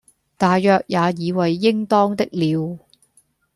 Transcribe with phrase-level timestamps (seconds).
[0.35, 2.79] 大約也以爲應當的了。